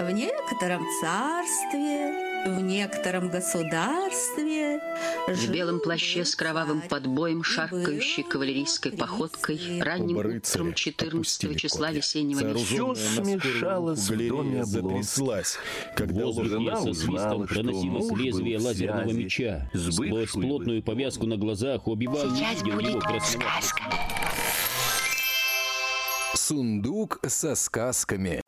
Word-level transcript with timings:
В 0.00 0.10
некотором 0.10 0.84
царстве, 1.00 2.46
в 2.46 2.60
некотором 2.60 3.30
государстве 3.30 4.80
В 5.28 5.50
белом 5.50 5.80
плаще 5.80 6.24
с 6.24 6.34
кровавым 6.34 6.82
подбоем, 6.82 7.42
шаркающей 7.42 8.22
кавалерийской 8.22 8.92
походкой, 8.92 9.80
ранним 9.80 10.18
утром 10.18 10.74
14 10.74 11.56
числа 11.58 11.90
весеннего 11.92 12.54
Все 12.54 12.94
смешалось 12.94 14.10
в 14.10 14.28
доме 14.28 14.64
затряслась, 14.64 15.58
когда 15.96 16.30
жена 16.32 16.80
узнала, 16.80 16.92
свистом 16.92 17.46
что 17.46 17.54
проносилось 17.54 18.10
лезвие 18.18 18.58
лазерного 18.58 19.12
меча. 19.12 19.70
с 19.72 19.92
Сквозь 19.92 20.32
плотную 20.32 20.82
повязку 20.82 21.26
на 21.26 21.36
глазах 21.36 21.82
Сейчас 21.84 22.62
видел 22.62 22.74
будет 22.74 22.94
его 22.94 23.20
сказка. 23.20 23.82
Сундук 26.34 27.20
со 27.26 27.54
сказками. 27.54 28.43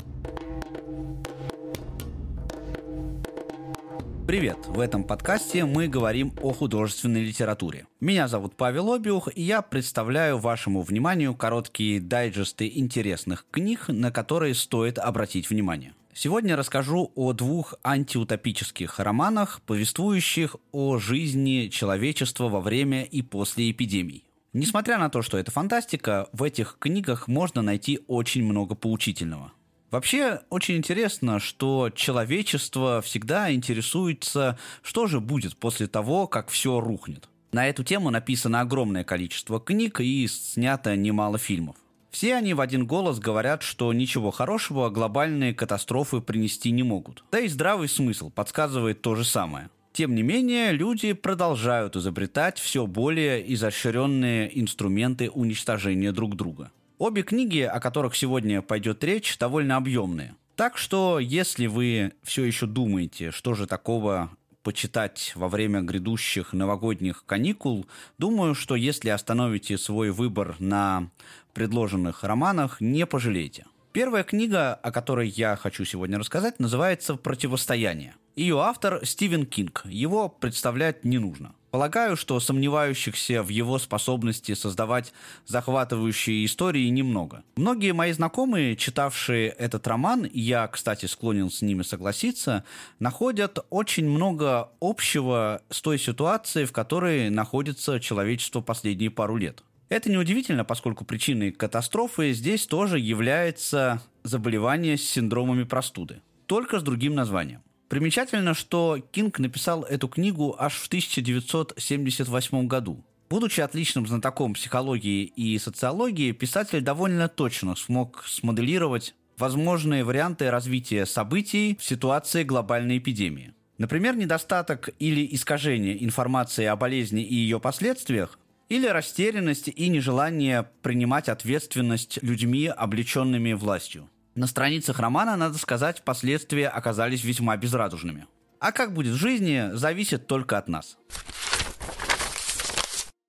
Привет! 4.27 4.59
В 4.67 4.81
этом 4.81 5.05
подкасте 5.05 5.65
мы 5.65 5.87
говорим 5.87 6.35
о 6.43 6.53
художественной 6.53 7.23
литературе. 7.23 7.87
Меня 8.01 8.27
зовут 8.27 8.57
Павел 8.57 8.93
Обиух, 8.93 9.29
и 9.33 9.41
я 9.41 9.63
представляю 9.63 10.39
вашему 10.39 10.83
вниманию 10.83 11.33
короткие 11.33 12.01
дайджесты 12.01 12.69
интересных 12.75 13.47
книг, 13.53 13.85
на 13.87 14.11
которые 14.11 14.57
стоит 14.57 14.99
обратить 14.99 15.49
внимание. 15.49 15.95
Сегодня 16.13 16.57
расскажу 16.57 17.13
о 17.15 17.35
двух 17.35 17.75
антиутопических 17.85 18.99
романах, 18.99 19.61
повествующих 19.65 20.57
о 20.73 20.99
жизни 20.99 21.69
человечества 21.69 22.49
во 22.49 22.61
время 22.61 23.05
и 23.05 23.23
после 23.23 23.71
эпидемий. 23.71 24.25
Несмотря 24.53 24.99
на 24.99 25.09
то, 25.09 25.23
что 25.23 25.39
это 25.39 25.53
фантастика, 25.53 26.29
в 26.33 26.43
этих 26.43 26.79
книгах 26.81 27.29
можно 27.29 27.63
найти 27.63 28.01
очень 28.09 28.43
много 28.43 28.75
поучительного. 28.75 29.53
Вообще, 29.97 30.41
очень 30.51 30.77
интересно, 30.77 31.41
что 31.41 31.89
человечество 31.89 33.01
всегда 33.01 33.51
интересуется, 33.51 34.59
что 34.83 35.07
же 35.07 35.21
будет 35.21 35.57
после 35.57 35.87
того, 35.87 36.27
как 36.27 36.51
все 36.51 36.81
рухнет. 36.81 37.31
На 37.53 37.67
эту 37.67 37.83
тему 37.83 38.11
написано 38.11 38.61
огромное 38.61 39.05
количество 39.05 39.59
книг 39.59 40.03
и 40.03 40.27
снято 40.29 40.95
немало 40.97 41.39
фильмов. 41.39 41.77
Все 42.11 42.35
они 42.35 42.53
в 42.53 42.61
один 42.61 42.87
голос 42.87 43.19
говорят, 43.21 43.63
что 43.63 43.91
ничего 43.95 44.31
хорошего 44.33 44.91
глобальные 44.91 45.55
катастрофы 45.55 46.21
принести 46.21 46.73
не 46.73 46.83
могут. 46.83 47.25
Да 47.33 47.41
и 47.41 47.49
здравый 47.49 47.89
смысл 47.89 48.29
подсказывает 48.29 49.01
то 49.01 49.15
же 49.15 49.25
самое. 49.25 49.71
Тем 49.95 50.15
не 50.15 50.23
менее, 50.23 50.73
люди 50.73 51.15
продолжают 51.15 51.97
изобретать 51.97 52.59
все 52.59 52.87
более 52.87 53.51
изощренные 53.55 54.61
инструменты 54.61 55.31
уничтожения 55.31 56.13
друг 56.13 56.37
друга. 56.37 56.71
Обе 56.99 57.23
книги, 57.23 57.61
о 57.61 57.79
которых 57.79 58.17
сегодня 58.17 58.63
пойдет 58.63 59.05
речь, 59.05 59.37
довольно 59.37 59.77
объемные. 59.77 60.35
Так 60.55 60.79
что, 60.79 61.19
если 61.19 61.67
вы 61.67 62.15
все 62.23 62.45
еще 62.45 62.65
думаете, 62.65 63.33
что 63.33 63.53
же 63.53 63.67
такого 63.67 64.31
почитать 64.63 65.33
во 65.35 65.49
время 65.49 65.83
грядущих 65.83 66.55
новогодних 66.55 67.27
каникул, 67.27 67.85
думаю, 68.17 68.55
что 68.55 68.77
если 68.77 69.11
остановите 69.11 69.77
свой 69.77 70.11
выбор 70.11 70.57
на 70.59 71.11
предложенных 71.53 72.25
романах, 72.25 72.81
не 72.81 73.05
пожалеете. 73.05 73.67
Первая 73.93 74.25
книга, 74.25 74.73
о 74.75 74.91
которой 74.91 75.29
я 75.29 75.57
хочу 75.57 75.85
сегодня 75.85 76.19
рассказать, 76.19 76.59
называется 76.59 77.17
«Противостояние». 77.17 78.15
Ее 78.37 78.59
автор 78.61 79.05
Стивен 79.05 79.45
Кинг. 79.45 79.83
Его 79.85 80.31
представлять 80.31 81.05
не 81.05 81.19
нужно. 81.19 81.55
Полагаю, 81.77 82.17
что 82.17 82.41
сомневающихся 82.41 83.43
в 83.43 83.51
его 83.51 83.79
способности 83.79 84.55
создавать 84.55 85.13
захватывающие 85.45 86.47
истории 86.47 86.89
немного. 86.89 87.43
Многие 87.57 87.93
мои 87.93 88.13
знакомые, 88.13 88.77
читавшие 88.77 89.51
этот 89.51 89.87
роман, 89.87 90.27
я, 90.33 90.69
кстати, 90.69 91.05
склонен 91.05 91.51
с 91.51 91.61
ними 91.61 91.83
согласиться, 91.83 92.65
находят 92.99 93.59
очень 93.69 94.09
много 94.09 94.71
общего 94.81 95.61
с 95.69 95.83
той 95.83 95.99
ситуацией, 95.99 96.65
в 96.65 96.73
которой 96.73 97.29
находится 97.29 98.01
человечество 98.01 98.63
последние 98.63 99.11
пару 99.11 99.37
лет. 99.37 99.63
Это 99.91 100.11
неудивительно, 100.11 100.65
поскольку 100.65 101.05
причиной 101.05 101.53
катастрофы 101.53 102.33
здесь 102.33 102.67
тоже 102.67 102.99
является 102.99 104.01
заболевание 104.23 104.97
с 104.97 105.03
синдромами 105.03 105.65
простуды, 105.65 106.23
только 106.47 106.81
с 106.81 106.83
другим 106.83 107.15
названием. 107.15 107.61
Примечательно, 107.89 108.55
что 108.55 108.99
Кинг 109.13 109.39
написал 109.39 109.85
эту 109.85 110.09
книгу 110.09 110.57
аж 110.59 110.75
в 110.75 110.87
1978 110.89 112.67
году. 112.67 113.05
Будучи 113.29 113.61
отличным 113.61 114.07
знатоком 114.07 114.55
психологии 114.55 115.25
и 115.25 115.59
социологии, 115.59 116.33
писатель 116.33 116.81
довольно 116.81 117.29
точно 117.29 117.75
смог 117.77 118.25
смоделировать 118.27 119.15
возможные 119.37 120.05
варианты 120.05 120.51
развития 120.51 121.07
событий 121.07 121.77
в 121.79 121.85
ситуации 121.85 122.45
глобальной 122.45 122.99
эпидемии. 122.99 123.53
Например, 123.79 124.17
недостаток 124.17 124.91
или 124.99 125.29
искажение 125.35 126.03
информации 126.03 126.65
о 126.65 126.77
болезни 126.77 127.23
и 127.23 127.35
ее 127.35 127.61
последствиях, 127.61 128.39
или 128.69 128.87
растерянность 128.87 129.69
и 129.69 129.89
нежелание 129.89 130.69
принимать 130.83 131.29
ответственность 131.29 132.19
людьми, 132.23 132.67
облеченными 132.67 133.53
властью. 133.53 134.09
На 134.37 134.47
страницах 134.47 134.99
романа, 134.99 135.35
надо 135.35 135.57
сказать, 135.57 136.05
последствия 136.05 136.69
оказались 136.69 137.25
весьма 137.25 137.57
безрадужными. 137.57 138.27
А 138.61 138.71
как 138.71 138.93
будет 138.93 139.15
в 139.15 139.19
жизни, 139.19 139.71
зависит 139.73 140.27
только 140.27 140.59
от 140.59 140.69
нас. 140.69 140.99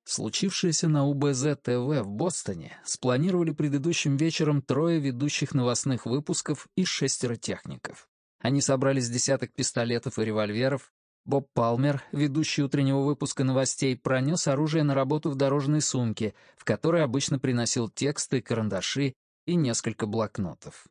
Случившееся 0.03 0.89
на 0.89 1.05
УБЗ-ТВ 1.05 2.03
в 2.03 2.09
Бостоне 2.09 2.77
спланировали 2.83 3.51
предыдущим 3.51 4.17
вечером 4.17 4.61
трое 4.61 4.99
ведущих 4.99 5.53
новостных 5.53 6.05
выпусков 6.05 6.67
и 6.75 6.83
шестеро 6.83 7.37
техников. 7.37 8.09
Они 8.41 8.59
собрали 8.59 8.99
с 8.99 9.09
десяток 9.09 9.53
пистолетов 9.53 10.19
и 10.19 10.25
револьверов. 10.25 10.91
Боб 11.23 11.47
Палмер, 11.53 12.03
ведущий 12.11 12.63
утреннего 12.63 12.99
выпуска 12.99 13.45
новостей, 13.45 13.95
пронес 13.95 14.45
оружие 14.49 14.83
на 14.83 14.93
работу 14.93 15.29
в 15.29 15.35
дорожной 15.35 15.79
сумке, 15.79 16.33
в 16.57 16.65
которой 16.65 17.01
обычно 17.01 17.39
приносил 17.39 17.87
тексты, 17.87 18.41
карандаши 18.41 19.13
и 19.45 19.55
несколько 19.55 20.05
блокнотов. 20.05 20.85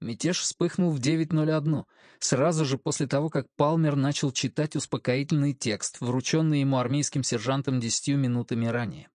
Мятеж 0.00 0.40
вспыхнул 0.40 0.90
в 0.92 0.98
9.01, 0.98 1.84
сразу 2.20 2.64
же 2.64 2.78
после 2.78 3.06
того, 3.06 3.28
как 3.28 3.46
Палмер 3.56 3.96
начал 3.96 4.32
читать 4.32 4.74
успокоительный 4.74 5.52
текст, 5.52 6.00
врученный 6.00 6.60
ему 6.60 6.78
армейским 6.78 7.22
сержантом 7.22 7.80
десятью 7.80 8.16
минутами 8.16 8.66
ранее. 8.66 9.10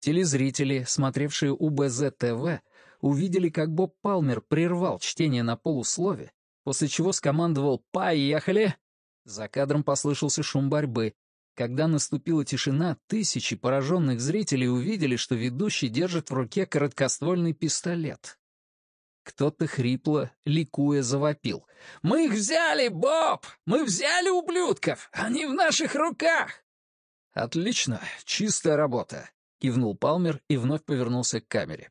Телезрители, 0.00 0.84
смотревшие 0.88 1.52
УБЗ-ТВ, 1.52 2.62
увидели, 3.00 3.48
как 3.48 3.72
Боб 3.72 3.94
Палмер 4.00 4.40
прервал 4.40 4.98
чтение 4.98 5.44
на 5.44 5.56
полуслове, 5.56 6.32
после 6.64 6.88
чего 6.88 7.12
скомандовал 7.12 7.84
«Поехали!». 7.92 8.74
За 9.24 9.46
кадром 9.46 9.84
послышался 9.84 10.42
шум 10.42 10.68
борьбы. 10.68 11.14
Когда 11.54 11.86
наступила 11.86 12.44
тишина, 12.44 12.96
тысячи 13.08 13.54
пораженных 13.56 14.20
зрителей 14.20 14.68
увидели, 14.68 15.16
что 15.16 15.34
ведущий 15.34 15.88
держит 15.88 16.30
в 16.30 16.34
руке 16.34 16.66
короткоствольный 16.66 17.52
пистолет. 17.52 18.38
Кто-то 19.28 19.66
хрипло, 19.66 20.30
ликуя, 20.46 21.02
завопил. 21.02 21.66
«Мы 22.00 22.24
их 22.24 22.32
взяли, 22.32 22.88
Боб! 22.88 23.44
Мы 23.66 23.84
взяли 23.84 24.30
ублюдков! 24.30 25.10
Они 25.12 25.44
в 25.44 25.52
наших 25.52 25.94
руках!» 25.94 26.64
«Отлично, 27.34 28.00
чистая 28.24 28.76
работа»,— 28.76 29.28
кивнул 29.60 29.94
Палмер 29.94 30.40
и 30.48 30.56
вновь 30.56 30.82
повернулся 30.82 31.42
к 31.42 31.46
камере. 31.46 31.90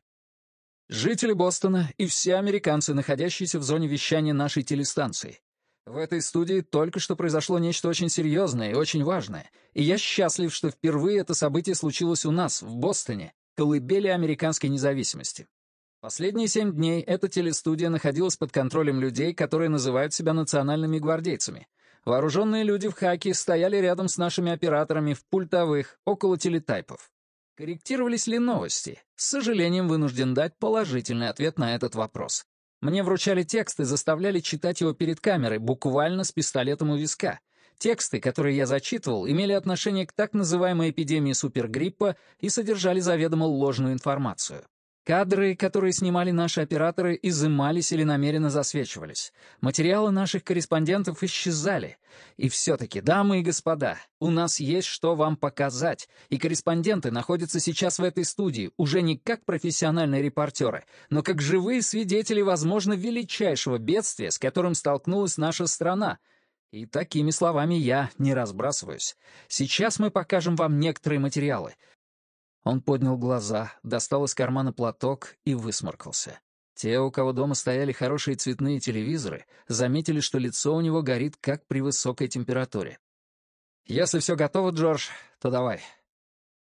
«Жители 0.88 1.32
Бостона 1.32 1.92
и 1.96 2.06
все 2.06 2.34
американцы, 2.34 2.92
находящиеся 2.92 3.60
в 3.60 3.62
зоне 3.62 3.86
вещания 3.86 4.32
нашей 4.32 4.64
телестанции. 4.64 5.40
В 5.86 5.96
этой 5.96 6.20
студии 6.20 6.60
только 6.60 6.98
что 6.98 7.14
произошло 7.14 7.60
нечто 7.60 7.88
очень 7.88 8.08
серьезное 8.08 8.72
и 8.72 8.74
очень 8.74 9.04
важное, 9.04 9.48
и 9.74 9.82
я 9.84 9.96
счастлив, 9.96 10.52
что 10.52 10.70
впервые 10.70 11.20
это 11.20 11.34
событие 11.34 11.76
случилось 11.76 12.26
у 12.26 12.32
нас, 12.32 12.62
в 12.62 12.74
Бостоне, 12.74 13.32
колыбели 13.54 14.08
американской 14.08 14.68
независимости. 14.70 15.46
Последние 16.00 16.46
семь 16.46 16.72
дней 16.72 17.02
эта 17.02 17.28
телестудия 17.28 17.88
находилась 17.88 18.36
под 18.36 18.52
контролем 18.52 19.00
людей, 19.00 19.34
которые 19.34 19.68
называют 19.68 20.14
себя 20.14 20.32
национальными 20.32 21.00
гвардейцами. 21.00 21.66
Вооруженные 22.04 22.62
люди 22.62 22.88
в 22.88 22.94
хаке 22.94 23.34
стояли 23.34 23.78
рядом 23.78 24.06
с 24.06 24.16
нашими 24.16 24.52
операторами 24.52 25.14
в 25.14 25.26
пультовых, 25.26 25.98
около 26.04 26.38
телетайпов. 26.38 27.10
Корректировались 27.56 28.28
ли 28.28 28.38
новости? 28.38 29.02
С 29.16 29.24
сожалением 29.24 29.88
вынужден 29.88 30.34
дать 30.34 30.56
положительный 30.56 31.30
ответ 31.30 31.58
на 31.58 31.74
этот 31.74 31.96
вопрос. 31.96 32.44
Мне 32.80 33.02
вручали 33.02 33.42
текст 33.42 33.80
и 33.80 33.84
заставляли 33.84 34.38
читать 34.38 34.80
его 34.80 34.92
перед 34.92 35.18
камерой, 35.18 35.58
буквально 35.58 36.22
с 36.22 36.30
пистолетом 36.30 36.90
у 36.90 36.96
виска. 36.96 37.40
Тексты, 37.76 38.20
которые 38.20 38.56
я 38.56 38.66
зачитывал, 38.66 39.26
имели 39.26 39.52
отношение 39.52 40.06
к 40.06 40.12
так 40.12 40.32
называемой 40.32 40.90
эпидемии 40.90 41.32
супергриппа 41.32 42.14
и 42.38 42.48
содержали 42.50 43.00
заведомо 43.00 43.46
ложную 43.46 43.94
информацию. 43.94 44.64
Кадры, 45.08 45.56
которые 45.56 45.94
снимали 45.94 46.32
наши 46.32 46.60
операторы, 46.60 47.18
изымались 47.22 47.92
или 47.92 48.04
намеренно 48.04 48.50
засвечивались. 48.50 49.32
Материалы 49.62 50.10
наших 50.10 50.44
корреспондентов 50.44 51.22
исчезали. 51.22 51.96
И 52.36 52.50
все-таки, 52.50 53.00
дамы 53.00 53.40
и 53.40 53.42
господа, 53.42 53.96
у 54.20 54.28
нас 54.30 54.60
есть 54.60 54.86
что 54.86 55.14
вам 55.14 55.38
показать, 55.38 56.10
и 56.28 56.36
корреспонденты 56.36 57.10
находятся 57.10 57.58
сейчас 57.58 57.98
в 57.98 58.04
этой 58.04 58.26
студии 58.26 58.70
уже 58.76 59.00
не 59.00 59.16
как 59.16 59.46
профессиональные 59.46 60.20
репортеры, 60.20 60.84
но 61.08 61.22
как 61.22 61.40
живые 61.40 61.80
свидетели, 61.80 62.42
возможно, 62.42 62.92
величайшего 62.92 63.78
бедствия, 63.78 64.30
с 64.30 64.38
которым 64.38 64.74
столкнулась 64.74 65.38
наша 65.38 65.68
страна. 65.68 66.18
И 66.70 66.84
такими 66.84 67.30
словами 67.30 67.76
я 67.76 68.10
не 68.18 68.34
разбрасываюсь. 68.34 69.16
Сейчас 69.46 69.98
мы 69.98 70.10
покажем 70.10 70.54
вам 70.54 70.78
некоторые 70.78 71.18
материалы. 71.18 71.76
Он 72.64 72.80
поднял 72.82 73.16
глаза, 73.16 73.72
достал 73.82 74.24
из 74.24 74.34
кармана 74.34 74.72
платок 74.72 75.36
и 75.44 75.54
высморкался. 75.54 76.40
Те, 76.74 77.00
у 77.00 77.10
кого 77.10 77.32
дома 77.32 77.54
стояли 77.54 77.90
хорошие 77.92 78.36
цветные 78.36 78.78
телевизоры, 78.78 79.46
заметили, 79.66 80.20
что 80.20 80.38
лицо 80.38 80.74
у 80.74 80.80
него 80.80 81.02
горит, 81.02 81.36
как 81.40 81.66
при 81.66 81.80
высокой 81.80 82.28
температуре. 82.28 82.98
«Если 83.84 84.20
все 84.20 84.36
готово, 84.36 84.70
Джордж, 84.70 85.08
то 85.40 85.50
давай». 85.50 85.80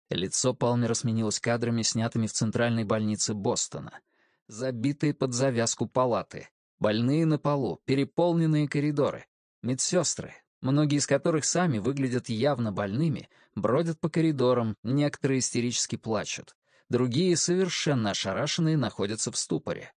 Лицо 0.09 0.53
Палмера 0.53 0.93
сменилось 0.93 1.39
кадрами, 1.39 1.81
снятыми 1.81 2.27
в 2.27 2.33
центральной 2.33 2.83
больнице 2.83 3.33
Бостона. 3.33 3.99
Забитые 4.47 5.15
под 5.15 5.33
завязку 5.33 5.87
палаты, 5.87 6.49
больные 6.77 7.25
на 7.25 7.39
полу, 7.39 7.81
переполненные 7.85 8.67
коридоры, 8.67 9.25
медсестры, 9.63 10.35
многие 10.65 10.97
из 10.97 11.05
которых 11.05 11.45
сами 11.45 11.77
выглядят 11.77 12.27
явно 12.27 12.71
больными, 12.71 13.29
бродят 13.53 13.99
по 13.99 14.09
коридорам, 14.09 14.75
некоторые 14.81 15.39
истерически 15.39 15.95
плачут, 15.95 16.55
другие, 16.89 17.37
совершенно 17.37 18.09
ошарашенные, 18.09 18.75
находятся 18.75 19.31
в 19.31 19.37
ступоре. 19.37 19.93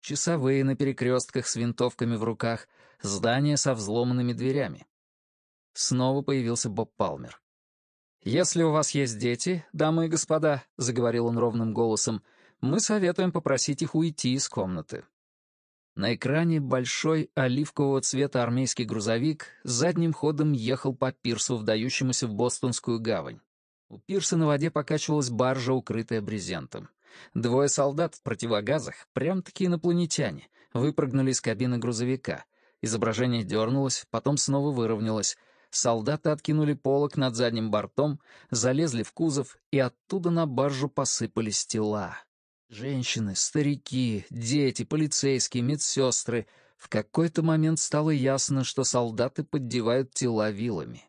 Часовые 0.00 0.62
на 0.62 0.76
перекрестках 0.76 1.48
с 1.48 1.56
винтовками 1.56 2.14
в 2.14 2.22
руках, 2.22 2.68
здания 3.02 3.56
со 3.56 3.74
взломанными 3.74 4.32
дверями. 4.32 4.86
Снова 5.72 6.22
появился 6.22 6.68
Боб 6.68 6.94
Палмер. 6.96 7.42
«Если 8.22 8.62
у 8.62 8.70
вас 8.70 8.92
есть 8.92 9.18
дети, 9.18 9.66
дамы 9.72 10.06
и 10.06 10.08
господа»,— 10.08 10.62
заговорил 10.76 11.26
он 11.26 11.38
ровным 11.38 11.74
голосом,— 11.74 12.22
«мы 12.60 12.78
советуем 12.78 13.32
попросить 13.32 13.82
их 13.82 13.96
уйти 13.96 14.34
из 14.34 14.48
комнаты. 14.48 15.04
На 15.94 16.16
экране 16.16 16.58
большой 16.60 17.30
оливкового 17.36 18.00
цвета 18.00 18.42
армейский 18.42 18.84
грузовик 18.84 19.46
задним 19.62 20.12
ходом 20.12 20.52
ехал 20.52 20.92
по 20.92 21.12
пирсу, 21.12 21.56
вдающемуся 21.56 22.26
в 22.26 22.34
Бостонскую 22.34 22.98
гавань. 22.98 23.38
У 23.88 23.98
пирса 23.98 24.36
на 24.36 24.46
воде 24.46 24.72
покачивалась 24.72 25.30
баржа, 25.30 25.72
укрытая 25.72 26.20
брезентом. 26.20 26.88
Двое 27.32 27.68
солдат 27.68 28.16
в 28.16 28.22
противогазах, 28.22 29.06
прям-таки 29.12 29.66
инопланетяне, 29.66 30.48
выпрыгнули 30.72 31.30
из 31.30 31.40
кабины 31.40 31.78
грузовика. 31.78 32.44
Изображение 32.82 33.44
дернулось, 33.44 34.04
потом 34.10 34.36
снова 34.36 34.72
выровнялось. 34.72 35.36
Солдаты 35.70 36.30
откинули 36.30 36.74
полок 36.74 37.16
над 37.16 37.36
задним 37.36 37.70
бортом, 37.70 38.20
залезли 38.50 39.04
в 39.04 39.12
кузов, 39.12 39.58
и 39.70 39.78
оттуда 39.78 40.30
на 40.30 40.46
баржу 40.46 40.88
посыпались 40.88 41.66
тела. 41.66 42.16
Женщины, 42.74 43.36
старики, 43.36 44.26
дети, 44.30 44.82
полицейские, 44.82 45.62
медсестры. 45.62 46.48
В 46.76 46.88
какой-то 46.88 47.40
момент 47.44 47.78
стало 47.78 48.10
ясно, 48.10 48.64
что 48.64 48.82
солдаты 48.82 49.44
поддевают 49.44 50.12
тела 50.12 50.50
вилами. 50.50 51.04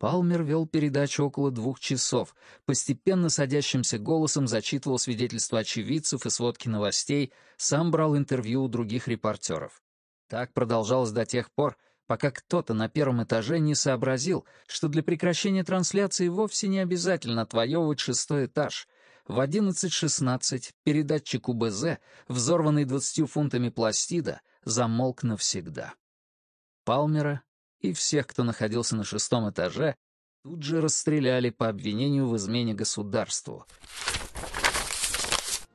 Палмер 0.00 0.42
вел 0.42 0.66
передачу 0.66 1.22
около 1.22 1.52
двух 1.52 1.78
часов, 1.78 2.34
постепенно 2.64 3.28
садящимся 3.28 4.00
голосом 4.00 4.48
зачитывал 4.48 4.98
свидетельства 4.98 5.60
очевидцев 5.60 6.26
и 6.26 6.30
сводки 6.30 6.68
новостей, 6.68 7.32
сам 7.56 7.92
брал 7.92 8.16
интервью 8.16 8.64
у 8.64 8.68
других 8.68 9.06
репортеров. 9.06 9.80
Так 10.28 10.52
продолжалось 10.52 11.12
до 11.12 11.24
тех 11.24 11.52
пор, 11.52 11.76
пока 12.08 12.32
кто-то 12.32 12.74
на 12.74 12.88
первом 12.88 13.22
этаже 13.22 13.60
не 13.60 13.76
сообразил, 13.76 14.46
что 14.66 14.88
для 14.88 15.04
прекращения 15.04 15.62
трансляции 15.62 16.26
вовсе 16.26 16.66
не 16.66 16.80
обязательно 16.80 17.42
отвоевывать 17.42 18.00
шестой 18.00 18.46
этаж— 18.46 18.88
в 19.26 19.38
11.16 19.38 20.70
передатчик 20.84 21.48
УБЗ, 21.48 21.98
взорванный 22.28 22.84
20 22.84 23.30
фунтами 23.30 23.68
пластида, 23.68 24.40
замолк 24.64 25.22
навсегда. 25.22 25.94
Палмера 26.84 27.42
и 27.80 27.92
всех, 27.92 28.26
кто 28.26 28.44
находился 28.44 28.96
на 28.96 29.04
шестом 29.04 29.50
этаже, 29.50 29.94
тут 30.42 30.62
же 30.62 30.80
расстреляли 30.80 31.50
по 31.50 31.68
обвинению 31.68 32.28
в 32.28 32.36
измене 32.36 32.74
государству. 32.74 33.66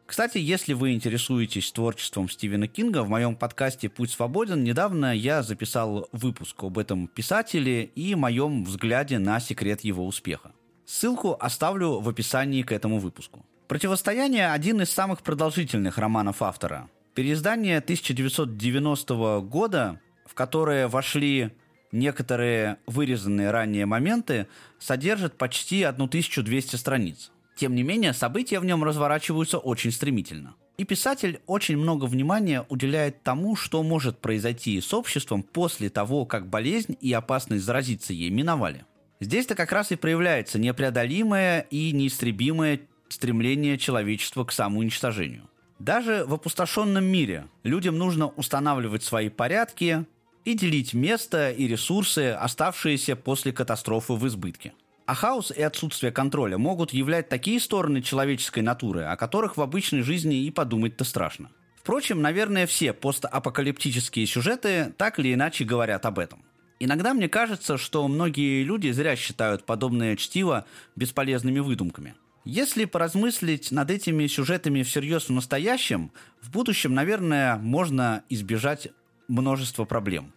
Кстати, 0.05 0.39
если 0.39 0.73
вы 0.73 0.93
интересуетесь 0.93 1.71
творчеством 1.71 2.27
Стивена 2.27 2.67
Кинга, 2.67 3.03
в 3.03 3.09
моем 3.09 3.35
подкасте 3.35 3.87
«Путь 3.87 4.09
свободен» 4.09 4.63
недавно 4.63 5.15
я 5.15 5.43
записал 5.43 6.09
выпуск 6.11 6.63
об 6.63 6.79
этом 6.79 7.07
писателе 7.07 7.83
и 7.83 8.15
моем 8.15 8.63
взгляде 8.63 9.19
на 9.19 9.39
секрет 9.39 9.81
его 9.81 10.07
успеха. 10.07 10.53
Ссылку 10.87 11.35
оставлю 11.37 11.99
в 11.99 12.07
описании 12.07 12.61
к 12.63 12.71
этому 12.71 12.99
выпуску. 12.99 13.45
«Противостояние»— 13.67 14.49
один 14.53 14.81
из 14.81 14.89
самых 14.89 15.21
продолжительных 15.21 15.97
романов 15.97 16.41
автора. 16.41 16.89
Переиздание 17.13 17.79
1990 17.79 19.41
года, 19.41 19.99
в 20.25 20.33
которое 20.33 20.87
вошли 20.87 21.51
некоторые 21.91 22.77
вырезанные 22.87 23.51
ранее 23.51 23.85
моменты, 23.85 24.47
содержит 24.79 25.37
почти 25.37 25.83
1200 25.83 26.77
страниц. 26.77 27.31
Тем 27.57 27.75
не 27.75 27.83
менее, 27.83 28.13
события 28.13 28.61
в 28.61 28.65
нем 28.65 28.81
разворачиваются 28.85 29.57
очень 29.57 29.91
стремительно. 29.91 30.55
И 30.77 30.85
писатель 30.85 31.41
очень 31.47 31.75
много 31.75 32.05
внимания 32.05 32.65
уделяет 32.69 33.23
тому, 33.23 33.57
что 33.57 33.83
может 33.83 34.19
произойти 34.19 34.79
с 34.79 34.93
обществом 34.93 35.43
после 35.43 35.89
того, 35.89 36.25
как 36.25 36.47
болезнь 36.47 36.95
и 37.01 37.11
опасность 37.11 37.65
заразиться 37.65 38.13
ей 38.13 38.29
миновали. 38.29 38.85
Здесь-то 39.19 39.55
как 39.55 39.71
раз 39.71 39.91
и 39.91 39.95
проявляется 39.95 40.59
непреодолимое 40.59 41.61
и 41.71 41.91
неистребимое 41.91 42.81
стремление 43.09 43.77
человечества 43.77 44.43
к 44.43 44.51
самоуничтожению. 44.51 45.49
Даже 45.79 46.25
в 46.25 46.33
опустошенном 46.33 47.03
мире 47.03 47.47
людям 47.63 47.97
нужно 47.97 48.27
устанавливать 48.27 49.03
свои 49.03 49.29
порядки 49.29 50.05
и 50.45 50.53
делить 50.53 50.93
место 50.93 51.51
и 51.51 51.67
ресурсы, 51.67 52.31
оставшиеся 52.31 53.15
после 53.15 53.51
катастрофы 53.51 54.13
в 54.13 54.27
избытке. 54.27 54.73
А 55.05 55.13
хаос 55.13 55.51
и 55.51 55.61
отсутствие 55.61 56.11
контроля 56.11 56.57
могут 56.57 56.93
являть 56.93 57.29
такие 57.29 57.59
стороны 57.59 58.01
человеческой 58.01 58.59
натуры, 58.59 59.03
о 59.03 59.15
которых 59.15 59.55
в 59.55 59.61
обычной 59.61 60.01
жизни 60.01 60.43
и 60.43 60.51
подумать-то 60.51 61.05
страшно. 61.05 61.49
Впрочем, 61.75 62.21
наверное, 62.21 62.67
все 62.67 62.91
постапокалиптические 62.91 64.25
сюжеты 64.25 64.93
так 64.97 65.19
или 65.19 65.33
иначе 65.33 65.63
говорят 65.63 66.05
об 66.05 66.19
этом. 66.19 66.43
Иногда 66.79 67.13
мне 67.13 67.27
кажется, 67.27 67.77
что 67.77 68.07
многие 68.07 68.63
люди 68.63 68.91
зря 68.91 69.15
считают 69.15 69.65
подобное 69.65 70.15
чтиво 70.15 70.65
бесполезными 70.95 71.59
выдумками. 71.59 72.15
Если 72.45 72.85
поразмыслить 72.85 73.71
над 73.71 73.91
этими 73.91 74.27
сюжетами 74.27 74.83
всерьез 74.83 75.27
в 75.27 75.33
настоящем, 75.33 76.11
в 76.41 76.49
будущем, 76.51 76.93
наверное, 76.93 77.57
можно 77.57 78.23
избежать 78.29 78.89
множества 79.27 79.85
проблем. 79.85 80.33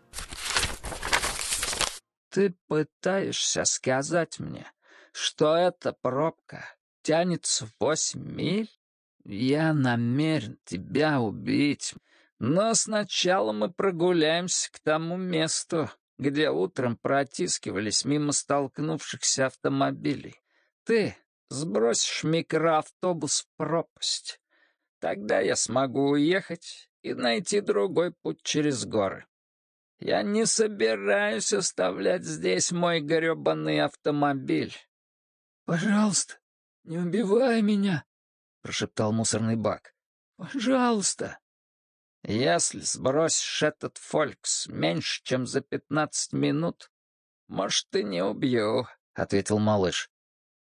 Ты 2.31 2.55
пытаешься 2.69 3.65
сказать 3.65 4.39
мне, 4.39 4.67
что 5.13 5.55
эта 5.55 5.93
пробка 5.93 6.65
тянется 7.03 7.69
восемь 7.79 8.25
миль? 8.25 8.71
Я 9.25 9.73
намерен 9.75 10.59
тебя 10.65 11.21
убить, 11.21 11.95
но 12.39 12.73
сначала 12.75 13.53
мы 13.53 13.71
прогуляемся 13.71 14.73
к 14.73 14.81
тому 14.81 15.17
месту, 15.17 15.91
где 16.21 16.51
утром 16.51 16.99
протискивались 16.99 18.05
мимо 18.05 18.33
столкнувшихся 18.33 19.47
автомобилей. 19.47 20.39
Ты 20.85 21.17
сбросишь 21.49 22.25
микроавтобус 22.25 23.43
в 23.43 23.57
пропасть. 23.57 24.39
Тогда 24.99 25.41
я 25.41 25.57
смогу 25.57 26.11
уехать 26.11 26.91
и 27.01 27.15
найти 27.15 27.63
другой 27.63 28.13
путь 28.13 28.43
через 28.43 28.85
горы. 28.85 29.27
Я 29.99 30.23
не 30.23 30.45
собираюсь 30.45 31.55
оставлять 31.55 32.25
здесь 32.25 32.71
мой 32.71 33.01
грёбаный 33.01 33.81
автомобиль. 33.81 34.75
«Пожалуйста, 35.65 36.35
не 36.85 36.99
убивай 36.99 37.63
меня»,— 37.63 38.05
прошептал 38.63 39.13
мусорный 39.13 39.57
бак. 39.57 39.95
«Пожалуйста». 40.37 41.39
Если 42.23 42.81
сбросишь 42.81 43.63
этот 43.63 43.97
фолькс 43.97 44.67
меньше, 44.69 45.23
чем 45.25 45.47
за 45.47 45.63
пятнадцать 45.63 46.33
минут, 46.33 46.91
может, 47.49 47.95
и 47.97 48.05
не 48.05 48.23
убью,— 48.23 48.87
ответил 49.15 49.59
малыш. 49.59 50.11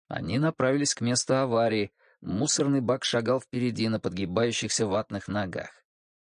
Они 0.07 0.39
направились 0.39 0.95
к 0.95 1.01
месту 1.01 1.35
аварии. 1.35 1.93
Мусорный 2.21 2.81
бак 2.81 3.03
шагал 3.03 3.39
впереди 3.39 3.87
на 3.89 3.99
подгибающихся 3.99 4.87
ватных 4.87 5.27
ногах. 5.27 5.69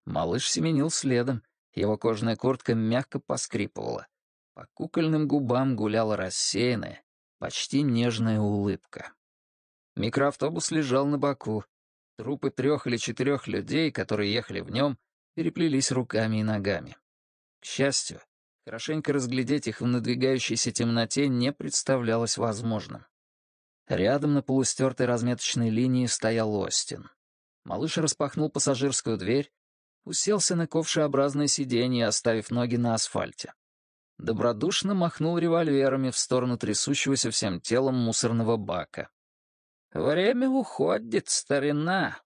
Малыш 0.06 0.50
семенил 0.50 0.90
следом. 0.90 1.44
Его 1.74 1.98
кожаная 1.98 2.36
куртка 2.36 2.74
мягко 2.74 3.20
поскрипывала. 3.20 4.08
По 4.54 4.68
кукольным 4.74 5.28
губам 5.28 5.76
гуляла 5.76 6.18
рассеянная, 6.18 7.04
почти 7.38 7.82
нежная 7.82 8.40
улыбка. 8.40 9.14
Микроавтобус 9.96 10.72
лежал 10.72 11.06
на 11.06 11.18
боку. 11.18 11.64
Трупы 12.18 12.50
трех 12.50 12.88
или 12.88 12.98
четырех 12.98 13.48
людей, 13.48 13.92
которые 13.92 14.34
ехали 14.34 14.60
в 14.60 14.70
нем, 14.70 14.98
переплелись 15.36 15.92
руками 15.92 16.38
и 16.38 16.44
ногами. 16.44 16.98
К 17.60 17.66
счастью, 17.66 18.22
хорошенько 18.66 19.14
разглядеть 19.14 19.68
их 19.68 19.82
в 19.82 19.86
надвигающейся 19.86 20.72
темноте 20.72 21.28
не 21.28 21.52
представлялось 21.52 22.38
возможным. 22.38 23.06
Рядом 23.88 24.36
на 24.36 24.42
полустертой 24.44 25.08
разметочной 25.08 25.70
линии 25.70 26.06
стоял 26.06 26.54
Остин. 26.56 27.10
Малыш 27.66 27.98
распахнул 27.98 28.50
пассажирскую 28.50 29.18
дверь, 29.18 29.52
уселся 30.06 30.56
на 30.56 30.68
ковшеобразное 30.68 31.48
сиденье, 31.48 32.08
оставив 32.08 32.52
ноги 32.52 32.76
на 32.76 32.94
асфальте. 32.94 33.54
Добродушно 34.20 34.94
махнул 34.94 35.38
револьверами 35.38 36.10
в 36.10 36.18
сторону 36.18 36.58
трясущегося 36.58 37.32
всем 37.32 37.62
телом 37.62 37.96
мусорного 37.96 38.58
бака. 38.58 39.10
«Время 39.94 40.50
уходит, 40.50 41.30
старина. 41.30 42.22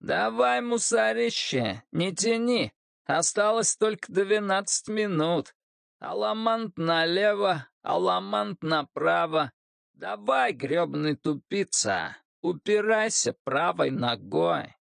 Давай, 0.00 0.62
мусорище, 0.62 1.82
не 1.92 2.14
тяни. 2.14 2.72
Осталось 3.04 3.76
только 3.76 4.10
двенадцать 4.12 4.88
минут. 4.88 5.54
Аламант 5.98 6.78
налево, 6.78 7.68
аламант 7.82 8.62
направо. 8.62 9.52
Давай, 9.92 10.52
грёбаный 10.52 11.16
тупица, 11.16 12.16
упирайся 12.40 13.34
правой 13.44 13.90
ногой». 13.90 14.74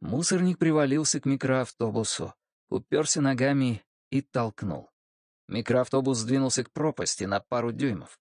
Мусорник 0.00 0.58
привалился 0.58 1.20
к 1.20 1.26
микроавтобусу, 1.26 2.34
уперся 2.68 3.20
ногами 3.20 3.84
и 4.10 4.20
толкнул. 4.20 4.90
Микроавтобус 5.46 6.18
сдвинулся 6.18 6.64
к 6.64 6.72
пропасти 6.72 7.24
на 7.24 7.38
пару 7.38 7.70
дюймов. 7.70 8.18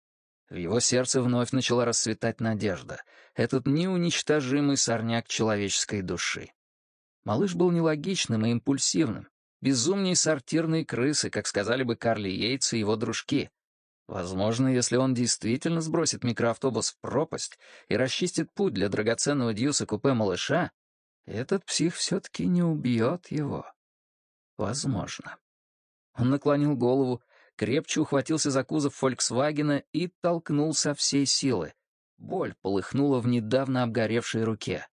В 0.51 0.55
его 0.55 0.81
сердце 0.81 1.21
вновь 1.21 1.53
начала 1.53 1.85
расцветать 1.85 2.41
надежда. 2.41 3.01
Этот 3.35 3.67
неуничтожимый 3.67 4.75
сорняк 4.75 5.29
человеческой 5.29 6.01
души. 6.01 6.51
Малыш 7.23 7.55
был 7.55 7.71
нелогичным 7.71 8.45
и 8.45 8.51
импульсивным, 8.51 9.29
безумней 9.61 10.13
сортирной 10.13 10.83
крысы, 10.83 11.29
как 11.29 11.47
сказали 11.47 11.83
бы 11.83 11.95
Карли 11.95 12.27
Йейтс 12.27 12.73
и 12.73 12.79
его 12.79 12.97
дружки. 12.97 13.49
Возможно, 14.07 14.67
если 14.67 14.97
он 14.97 15.13
действительно 15.13 15.79
сбросит 15.79 16.25
микроавтобус 16.25 16.91
в 16.91 16.99
пропасть 16.99 17.57
и 17.87 17.95
расчистит 17.95 18.53
путь 18.53 18.73
для 18.73 18.89
драгоценного 18.89 19.53
Дьюса 19.53 19.85
купе 19.85 20.11
малыша, 20.11 20.71
этот 21.25 21.63
псих 21.63 21.95
все-таки 21.95 22.45
не 22.45 22.61
убьет 22.61 23.31
его. 23.31 23.65
Возможно. 24.57 25.37
Он 26.13 26.29
наклонил 26.29 26.75
голову, 26.75 27.21
крепче 27.61 28.01
ухватился 28.01 28.49
за 28.49 28.63
кузов 28.63 28.95
«Фольксвагена» 28.95 29.83
и 29.93 30.07
толкнул 30.07 30.73
со 30.73 30.95
всей 30.95 31.27
силы. 31.27 31.75
Боль 32.17 32.55
полыхнула 32.63 33.19
в 33.19 33.27
недавно 33.27 33.83
обгоревшей 33.83 34.43
руке. 34.43 34.87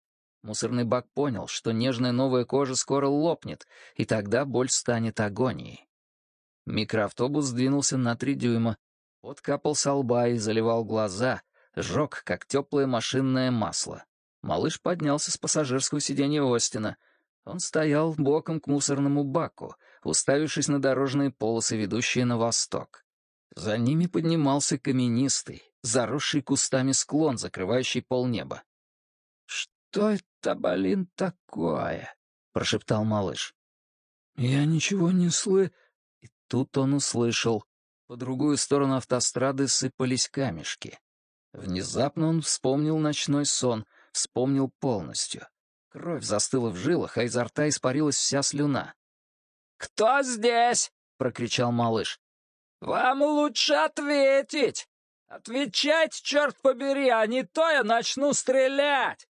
Мусорный 0.42 0.82
бак 0.82 1.06
понял, 1.14 1.46
что 1.46 1.70
нежная 1.70 2.10
новая 2.10 2.44
кожа 2.44 2.74
скоро 2.74 3.06
лопнет, 3.06 3.68
и 3.94 4.04
тогда 4.04 4.44
боль 4.44 4.68
станет 4.68 5.20
агонией. 5.20 5.86
Микроавтобус 6.66 7.44
сдвинулся 7.44 7.98
на 7.98 8.16
три 8.16 8.34
дюйма, 8.34 8.78
подкапал 9.20 9.76
со 9.76 9.92
лба 9.92 10.26
и 10.26 10.36
заливал 10.36 10.84
глаза, 10.84 11.42
жег, 11.76 12.22
как 12.24 12.46
теплое 12.46 12.88
машинное 12.88 13.52
масло. 13.52 14.04
Малыш 14.42 14.82
поднялся 14.82 15.30
с 15.30 15.38
пассажирского 15.38 16.00
сиденья 16.00 16.42
Остина. 16.42 16.96
Он 17.44 17.60
стоял 17.60 18.14
боком 18.18 18.58
к 18.58 18.66
мусорному 18.66 19.22
баку, 19.22 19.76
уставившись 20.06 20.68
на 20.68 20.80
дорожные 20.80 21.30
полосы, 21.30 21.76
ведущие 21.76 22.24
на 22.24 22.36
восток. 22.36 23.04
За 23.54 23.78
ними 23.78 24.06
поднимался 24.06 24.78
каменистый, 24.78 25.62
заросший 25.82 26.42
кустами 26.42 26.92
склон, 26.92 27.38
закрывающий 27.38 28.02
полнеба. 28.02 28.62
«Что 29.46 30.10
это, 30.10 30.54
блин, 30.54 31.08
такое?»— 31.14 32.14
прошептал 32.52 33.04
малыш. 33.04 33.54
«Я 34.36 34.64
ничего 34.64 35.10
не 35.10 35.30
слы...» 35.30 35.72
И 36.20 36.28
тут 36.48 36.76
он 36.76 36.94
услышал. 36.94 37.64
По 38.06 38.16
другую 38.16 38.56
сторону 38.56 38.96
автострады 38.96 39.68
сыпались 39.68 40.28
камешки. 40.28 40.98
Внезапно 41.52 42.28
он 42.28 42.42
вспомнил 42.42 42.98
ночной 42.98 43.46
сон, 43.46 43.86
вспомнил 44.12 44.70
полностью. 44.78 45.48
Кровь 45.88 46.22
застыла 46.22 46.68
в 46.68 46.76
жилах, 46.76 47.16
а 47.16 47.22
изо 47.22 47.44
рта 47.44 47.68
испарилась 47.68 48.16
вся 48.16 48.42
слюна. 48.42 48.94
«Кто 49.76 50.22
здесь?»— 50.22 50.92
прокричал 51.18 51.72
малыш. 51.72 52.20
«Вам 52.80 53.22
лучше 53.22 53.74
ответить! 53.74 54.88
Отвечать, 55.26 56.12
черт 56.22 56.56
побери, 56.62 57.08
а 57.08 57.26
не 57.26 57.44
то 57.44 57.68
я 57.68 57.82
начну 57.82 58.32
стрелять!» 58.32 59.26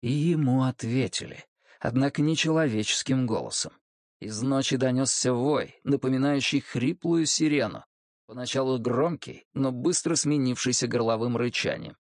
И 0.00 0.10
ему 0.10 0.64
ответили, 0.64 1.44
однако 1.80 2.22
не 2.22 2.36
человеческим 2.36 3.26
голосом. 3.26 3.72
Из 4.20 4.42
ночи 4.42 4.76
донесся 4.76 5.32
вой, 5.32 5.78
напоминающий 5.84 6.60
хриплую 6.60 7.26
сирену, 7.26 7.84
поначалу 8.26 8.78
громкий, 8.78 9.46
но 9.54 9.72
быстро 9.72 10.14
сменившийся 10.14 10.86
горловым 10.86 11.36
рычанием. 11.36 11.96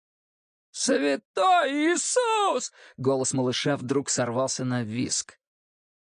«Святой 0.71 1.71
Иисус!»— 1.71 2.73
голос 2.97 3.35
малыша 3.35 3.77
вдруг 3.77 4.09
сорвался 4.09 4.65
на 4.65 4.83
виск. 4.83 5.39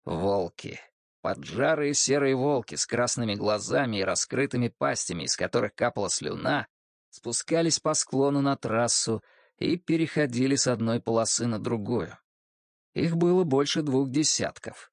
Волки. 0.04 0.80
Поджарые 1.28 1.94
серые 1.94 2.38
волки 2.38 2.76
с 2.76 2.86
красными 2.86 3.36
глазами 3.36 3.98
и 3.98 4.04
раскрытыми 4.06 4.70
пастями, 4.70 5.24
из 5.24 5.36
которых 5.36 5.76
капала 5.76 6.10
слюна, 6.10 6.68
спускались 7.10 7.82
по 7.82 7.94
склону 7.96 8.40
на 8.40 8.56
трассу 8.56 9.22
и 9.58 9.76
переходили 9.76 10.56
с 10.56 10.68
одной 10.68 11.02
полосы 11.02 11.46
на 11.46 11.60
другую. 11.60 12.18
Их 12.94 13.18
было 13.18 13.44
больше 13.44 13.82
двух 13.82 14.10
десятков. 14.10 14.90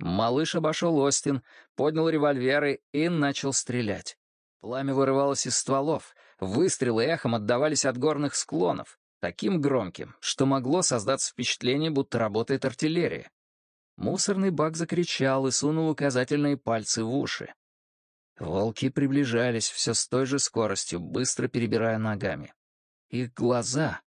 Малыш 0.00 0.56
обошел 0.56 0.98
Остин, 0.98 1.40
поднял 1.76 2.08
револьверы 2.08 2.80
и 2.90 3.08
начал 3.08 3.52
стрелять. 3.52 4.18
Пламя 4.58 4.92
вырывалось 4.92 5.46
из 5.46 5.56
стволов, 5.56 6.16
выстрелы 6.40 7.04
эхом 7.04 7.36
отдавались 7.36 7.84
от 7.84 7.96
горных 7.96 8.34
склонов, 8.34 8.98
таким 9.20 9.60
громким, 9.60 10.16
что 10.18 10.46
могло 10.46 10.82
создаться 10.82 11.30
впечатление, 11.30 11.92
будто 11.92 12.18
работает 12.18 12.64
артиллерия. 12.64 13.30
Мусорный 13.96 14.50
бак 14.50 14.76
закричал 14.76 15.46
и 15.46 15.50
сунул 15.50 15.88
указательные 15.88 16.56
пальцы 16.56 17.04
в 17.04 17.14
уши. 17.14 17.54
Волки 18.38 18.88
приближались 18.88 19.68
все 19.68 19.94
с 19.94 20.08
той 20.08 20.26
же 20.26 20.38
скоростью, 20.38 21.00
быстро 21.00 21.48
перебирая 21.48 21.98
ногами. 21.98 22.52
Их 23.08 23.32
глаза... 23.32 24.00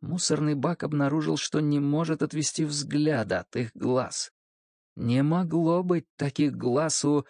Мусорный 0.00 0.54
бак 0.54 0.82
обнаружил, 0.82 1.36
что 1.36 1.60
не 1.60 1.78
может 1.78 2.22
отвести 2.22 2.64
взгляда 2.64 3.40
от 3.40 3.54
их 3.54 3.70
глаз. 3.74 4.32
Не 4.96 5.22
могло 5.22 5.82
быть 5.82 6.06
таких 6.16 6.56
глаз 6.56 7.04
у 7.04 7.26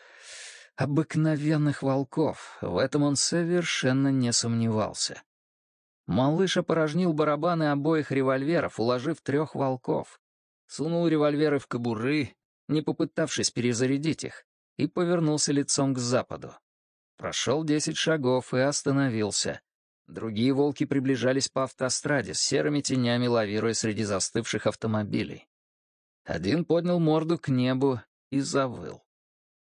обыкновенных 0.77 1.83
волков, 1.83 2.59
в 2.61 2.79
этом 2.79 3.03
он 3.03 3.17
совершенно 3.17 4.09
не 4.13 4.33
сомневался. 4.33 5.21
Малыш 6.07 6.57
опорожнил 6.57 7.13
барабаны 7.13 7.71
обоих 7.71 8.13
револьверов, 8.13 8.79
уложив 8.79 9.21
трех 9.21 9.55
волков. 9.55 10.21
Сунул 10.71 11.09
револьверы 11.09 11.59
в 11.59 11.67
кобуры, 11.67 12.37
не 12.69 12.81
попытавшись 12.81 13.51
перезарядить 13.51 14.23
их, 14.23 14.47
и 14.77 14.87
повернулся 14.87 15.51
лицом 15.51 15.95
к 15.95 15.99
западу. 15.99 16.55
Прошел 17.17 17.65
десять 17.65 17.97
шагов 17.97 18.55
и 18.55 18.61
остановился. 18.61 19.61
Другие 20.07 20.53
волки 20.53 20.85
приближались 20.85 21.49
по 21.49 21.65
автостраде 21.65 22.35
с 22.35 22.41
серыми 22.41 22.83
тенями, 22.83 23.27
лавируя 23.27 23.75
среди 23.75 24.05
застывших 24.05 24.69
автомобилей. 24.69 25.49
Один 26.23 26.65
поднял 26.65 27.01
морду 27.01 27.37
к 27.37 27.49
небу 27.49 28.01
и 28.31 28.39
завыл. 28.39 29.03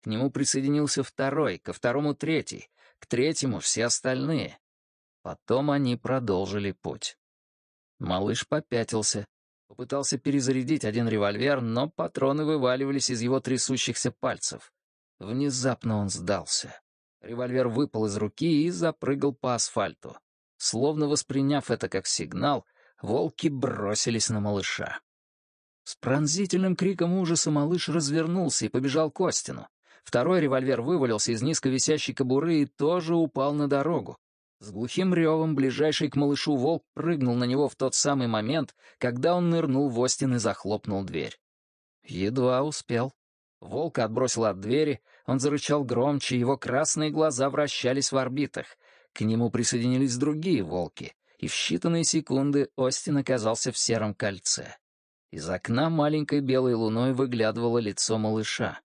К 0.04 0.06
нему 0.06 0.30
присоединился 0.30 1.02
второй, 1.02 1.58
ко 1.58 1.72
второму 1.72 2.14
третий, 2.14 2.70
к 3.00 3.06
третьему 3.06 3.58
все 3.58 3.86
остальные. 3.86 4.60
Потом 5.22 5.72
они 5.72 5.96
продолжили 5.96 6.70
путь. 6.70 7.18
Малыш 7.98 8.46
попятился, 8.46 9.26
попытался 9.70 10.18
перезарядить 10.18 10.84
один 10.84 11.08
револьвер, 11.08 11.60
но 11.60 11.88
патроны 11.88 12.44
вываливались 12.44 13.08
из 13.08 13.20
его 13.20 13.38
трясущихся 13.38 14.10
пальцев. 14.10 14.72
Внезапно 15.20 15.98
он 15.98 16.08
сдался. 16.08 16.80
Револьвер 17.20 17.68
выпал 17.68 18.06
из 18.06 18.16
руки 18.16 18.64
и 18.64 18.70
запрыгал 18.70 19.32
по 19.32 19.54
асфальту. 19.54 20.16
Словно 20.56 21.06
восприняв 21.06 21.70
это 21.70 21.88
как 21.88 22.08
сигнал, 22.08 22.66
волки 23.00 23.46
бросились 23.46 24.28
на 24.28 24.40
малыша. 24.40 24.98
С 25.84 25.94
пронзительным 25.94 26.74
криком 26.74 27.14
ужаса 27.14 27.52
малыш 27.52 27.88
развернулся 27.88 28.66
и 28.66 28.68
побежал 28.68 29.12
к 29.12 29.20
Остину. 29.20 29.68
Второй 30.02 30.40
револьвер 30.40 30.80
вывалился 30.80 31.30
из 31.30 31.42
низко 31.42 31.68
висящей 31.68 32.12
кобуры 32.12 32.62
и 32.62 32.66
тоже 32.66 33.14
упал 33.14 33.54
на 33.54 33.68
дорогу. 33.68 34.18
С 34.60 34.70
глухим 34.70 35.14
ревом 35.14 35.54
ближайший 35.54 36.10
к 36.10 36.16
малышу 36.16 36.54
волк 36.54 36.84
прыгнул 36.92 37.34
на 37.34 37.44
него 37.44 37.68
в 37.68 37.76
тот 37.76 37.94
самый 37.94 38.26
момент, 38.26 38.74
когда 38.98 39.34
он 39.34 39.48
нырнул 39.48 39.88
в 39.88 39.98
Остин 39.98 40.34
и 40.34 40.38
захлопнул 40.38 41.02
дверь. 41.02 41.40
Едва 42.04 42.62
успел. 42.62 43.14
Волка 43.60 44.04
отбросил 44.04 44.44
от 44.44 44.60
двери, 44.60 45.00
он 45.26 45.40
зарычал 45.40 45.82
громче, 45.84 46.38
его 46.38 46.58
красные 46.58 47.10
глаза 47.10 47.48
вращались 47.48 48.12
в 48.12 48.18
орбитах. 48.18 48.66
К 49.14 49.22
нему 49.22 49.50
присоединились 49.50 50.16
другие 50.16 50.62
волки, 50.62 51.14
и 51.38 51.48
в 51.48 51.52
считанные 51.52 52.04
секунды 52.04 52.68
Остин 52.76 53.16
оказался 53.16 53.72
в 53.72 53.78
сером 53.78 54.14
кольце. 54.14 54.76
Из 55.30 55.48
окна 55.48 55.88
маленькой 55.88 56.40
белой 56.40 56.74
луной 56.74 57.12
выглядывало 57.12 57.78
лицо 57.78 58.18
малыша. 58.18 58.80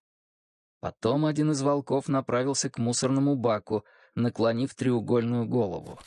Потом 0.80 1.26
один 1.26 1.50
из 1.50 1.62
волков 1.62 2.08
направился 2.08 2.70
к 2.70 2.78
мусорному 2.78 3.34
баку, 3.34 3.84
наклонив 4.16 4.74
треугольную 4.74 5.46
голову. 5.46 5.98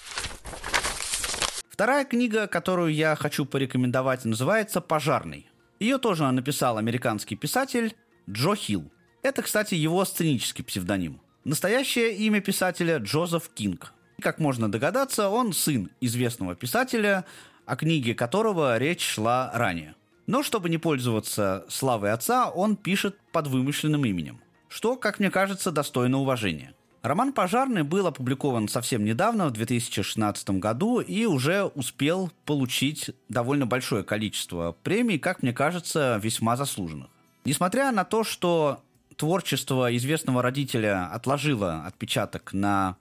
Вторая 1.69 2.03
книга, 2.03 2.47
которую 2.47 2.93
я 2.93 3.15
хочу 3.15 3.45
порекомендовать, 3.45 4.25
называется 4.25 4.81
«Пожарный». 4.81 5.47
Ее 5.79 5.97
тоже 5.97 6.29
написал 6.29 6.77
американский 6.77 7.37
писатель 7.37 7.95
Джо 8.29 8.53
Хилл. 8.53 8.91
Это, 9.21 9.41
кстати, 9.41 9.75
его 9.75 10.03
сценический 10.03 10.63
псевдоним. 10.63 11.21
Настоящее 11.45 12.15
имя 12.17 12.41
писателя 12.41 12.97
Джозеф 12.97 13.49
Кинг. 13.53 13.93
Как 14.21 14.39
можно 14.39 14.69
догадаться, 14.69 15.29
он 15.29 15.53
сын 15.53 15.89
известного 16.01 16.53
писателя, 16.53 17.23
о 17.65 17.77
книге 17.77 18.13
которого 18.13 18.77
речь 18.77 19.05
шла 19.05 19.49
ранее. 19.53 19.95
Но 20.27 20.43
чтобы 20.43 20.69
не 20.69 20.77
пользоваться 20.77 21.65
славой 21.69 22.11
отца, 22.11 22.49
он 22.49 22.75
пишет 22.75 23.17
под 23.31 23.47
вымышленным 23.47 24.03
именем, 24.03 24.41
что, 24.67 24.97
как 24.97 25.19
мне 25.19 25.31
кажется, 25.31 25.71
достойно 25.71 26.17
уважения. 26.19 26.73
Роман 27.01 27.31
«Пожарный» 27.31 27.83
был 27.83 28.07
опубликован 28.07 28.67
совсем 28.67 29.05
недавно, 29.05 29.47
в 29.47 29.51
2016 29.51 30.49
году, 30.51 30.99
и 30.99 31.25
уже 31.25 31.63
успел 31.63 32.29
получить 32.45 33.11
довольно 33.29 33.65
большое 33.65 34.03
количество 34.03 34.75
премий, 34.83 35.17
как 35.17 35.41
мне 35.41 35.53
кажется, 35.53 36.19
весьма 36.21 36.57
заслуженных. 36.57 37.07
Несмотря 37.45 37.93
на 37.93 38.03
то, 38.03 38.25
что 38.25 38.83
творчество 39.15 39.95
известного 39.95 40.41
родителя 40.41 41.09
отложило 41.13 41.85
отпечаток 41.85 42.51
на 42.51 42.97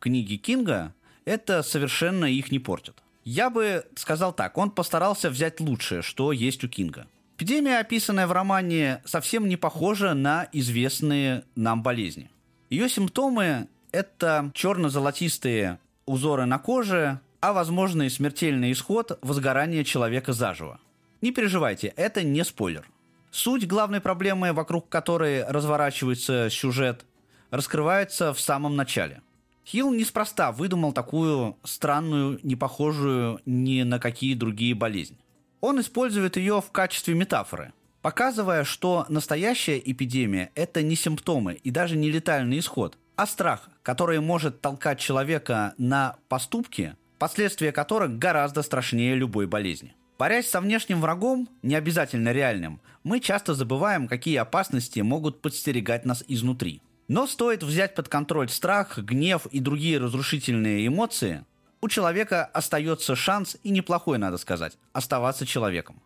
книге 0.00 0.36
Кинга, 0.36 0.92
это 1.24 1.62
совершенно 1.62 2.24
их 2.24 2.50
не 2.50 2.58
портит. 2.58 2.96
Я 3.24 3.50
бы 3.50 3.84
сказал 3.94 4.32
так, 4.32 4.58
он 4.58 4.72
постарался 4.72 5.30
взять 5.30 5.60
лучшее, 5.60 6.02
что 6.02 6.32
есть 6.32 6.64
у 6.64 6.68
Кинга. 6.68 7.06
Эпидемия, 7.36 7.78
описанная 7.78 8.26
в 8.26 8.32
романе, 8.32 9.00
совсем 9.04 9.48
не 9.48 9.56
похожа 9.56 10.14
на 10.14 10.48
известные 10.52 11.44
нам 11.54 11.84
болезни. 11.84 12.30
Ее 12.70 12.90
симптомы– 12.90 13.68
это 13.92 14.50
черно-золотистые 14.52 15.78
узоры 16.04 16.44
на 16.44 16.58
коже, 16.58 17.20
а 17.40 17.54
возможный 17.54 18.10
смертельный 18.10 18.72
исход– 18.72 19.18
возгорание 19.22 19.84
человека 19.84 20.34
заживо. 20.34 20.78
Не 21.22 21.32
переживайте, 21.32 21.94
это 21.96 22.22
не 22.22 22.44
спойлер. 22.44 22.86
Суть 23.30 23.66
главной 23.66 24.02
проблемы, 24.02 24.52
вокруг 24.52 24.90
которой 24.90 25.44
разворачивается 25.44 26.50
сюжет, 26.50 27.06
раскрывается 27.50 28.34
в 28.34 28.40
самом 28.40 28.76
начале. 28.76 29.22
Хилл 29.66 29.90
неспроста 29.90 30.52
выдумал 30.52 30.92
такую 30.92 31.56
странную, 31.64 32.38
не 32.42 32.54
похожую 32.54 33.40
ни 33.46 33.82
на 33.82 33.98
какие 33.98 34.34
другие 34.34 34.74
болезни. 34.74 35.16
Он 35.62 35.80
использует 35.80 36.36
ее 36.36 36.60
в 36.60 36.70
качестве 36.70 37.14
метафоры– 37.14 37.72
показывая, 38.02 38.64
что 38.64 39.06
настоящая 39.08 39.78
эпидемия– 39.78 40.50
это 40.54 40.82
не 40.82 40.96
симптомы 40.96 41.54
и 41.54 41.70
даже 41.70 41.96
не 41.96 42.10
летальный 42.10 42.58
исход, 42.58 42.98
а 43.16 43.26
страх, 43.26 43.68
который 43.82 44.20
может 44.20 44.60
толкать 44.60 45.00
человека 45.00 45.74
на 45.78 46.16
поступки, 46.28 46.94
последствия 47.18 47.72
которых 47.72 48.18
гораздо 48.18 48.62
страшнее 48.62 49.14
любой 49.14 49.46
болезни. 49.46 49.94
Борясь 50.18 50.48
со 50.48 50.60
внешним 50.60 51.00
врагом, 51.00 51.48
не 51.62 51.74
обязательно 51.74 52.32
реальным, 52.32 52.80
мы 53.04 53.20
часто 53.20 53.54
забываем, 53.54 54.08
какие 54.08 54.36
опасности 54.36 55.00
могут 55.00 55.40
подстерегать 55.40 56.04
нас 56.04 56.24
изнутри. 56.26 56.82
Но 57.06 57.26
стоит 57.26 57.62
взять 57.62 57.94
под 57.94 58.08
контроль 58.08 58.48
страх, 58.48 58.98
гнев 58.98 59.46
и 59.46 59.60
другие 59.60 59.98
разрушительные 59.98 60.86
эмоции, 60.86 61.44
у 61.80 61.88
человека 61.88 62.44
остается 62.44 63.14
шанс, 63.14 63.56
и 63.62 63.70
неплохой, 63.70 64.18
надо 64.18 64.36
сказать, 64.36 64.76
оставаться 64.92 65.46
человеком. 65.46 66.02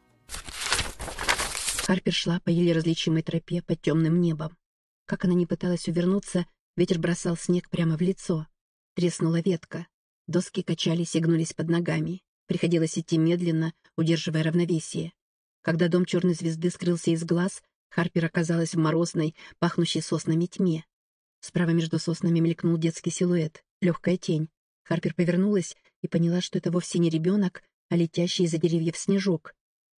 Харпер 1.87 2.13
шла 2.13 2.39
по 2.41 2.49
еле 2.49 2.73
различимой 2.73 3.23
тропе 3.23 3.61
под 3.61 3.83
темным 3.83 4.21
небом. 4.21 4.57
Как 5.05 5.25
она 5.25 5.35
не 5.35 5.47
пыталась 5.47 5.89
увернуться, 5.89 6.47
ветер 6.77 7.01
бросал 7.01 7.37
снег 7.37 7.69
прямо 7.71 7.97
в 7.97 8.01
лицо. 8.01 8.47
Треснула 8.95 9.41
ветка. 9.41 9.89
Доски 10.29 10.63
качались 10.63 11.17
и 11.17 11.21
гнулись 11.21 11.55
под 11.55 11.69
ногами. 11.69 12.23
Приходилось 12.47 12.97
идти 12.97 13.19
медленно, 13.19 13.75
удерживая 13.97 14.45
равновесие. 14.45 15.13
Когда 15.63 15.89
дом 15.89 16.05
черной 16.05 16.35
звезды 16.35 16.71
скрылся 16.71 17.11
из 17.11 17.25
глаз, 17.25 17.63
Харпер 17.91 18.27
оказалась 18.27 18.75
в 18.75 18.79
морозной, 18.79 19.35
пахнущей 19.59 20.03
соснами 20.03 20.47
тьме. 20.47 20.85
Справа 21.41 21.71
между 21.71 21.99
соснами 21.99 22.39
мелькнул 22.39 22.79
детский 22.79 23.11
силуэт, 23.11 23.65
легкая 23.81 24.17
тень. 24.17 24.49
Харпер 24.85 25.15
повернулась 25.15 25.77
и 26.01 26.07
поняла, 26.07 26.41
что 26.43 26.59
это 26.59 26.71
вовсе 26.71 27.01
не 27.01 27.11
ребенок, 27.11 27.65
а 27.89 27.97
летящий 27.97 28.45
из-за 28.45 28.59
деревьев 28.59 28.97
снежок. 28.97 29.55